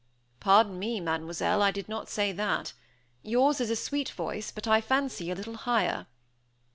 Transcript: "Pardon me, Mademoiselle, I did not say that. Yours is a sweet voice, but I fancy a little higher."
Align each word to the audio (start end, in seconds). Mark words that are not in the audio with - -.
"Pardon 0.39 0.79
me, 0.79 0.99
Mademoiselle, 0.99 1.61
I 1.61 1.69
did 1.69 1.87
not 1.87 2.09
say 2.09 2.31
that. 2.31 2.73
Yours 3.21 3.61
is 3.61 3.69
a 3.69 3.75
sweet 3.75 4.09
voice, 4.09 4.49
but 4.51 4.67
I 4.67 4.81
fancy 4.81 5.29
a 5.29 5.35
little 5.35 5.57
higher." 5.57 6.07